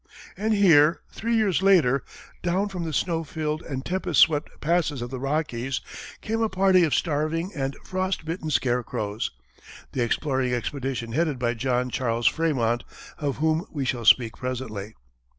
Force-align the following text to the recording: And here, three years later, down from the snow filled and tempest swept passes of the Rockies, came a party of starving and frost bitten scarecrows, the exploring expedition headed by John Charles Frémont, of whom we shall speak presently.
And 0.35 0.55
here, 0.55 0.99
three 1.11 1.35
years 1.35 1.61
later, 1.61 2.03
down 2.41 2.69
from 2.69 2.85
the 2.85 2.91
snow 2.91 3.23
filled 3.23 3.61
and 3.61 3.85
tempest 3.85 4.19
swept 4.21 4.59
passes 4.59 4.99
of 4.99 5.11
the 5.11 5.19
Rockies, 5.19 5.79
came 6.21 6.41
a 6.41 6.49
party 6.49 6.83
of 6.83 6.95
starving 6.95 7.51
and 7.55 7.77
frost 7.83 8.25
bitten 8.25 8.49
scarecrows, 8.49 9.29
the 9.91 10.01
exploring 10.01 10.55
expedition 10.55 11.11
headed 11.11 11.37
by 11.37 11.53
John 11.53 11.91
Charles 11.91 12.27
Frémont, 12.27 12.81
of 13.19 13.35
whom 13.37 13.67
we 13.71 13.85
shall 13.85 14.03
speak 14.05 14.37
presently. 14.37 14.95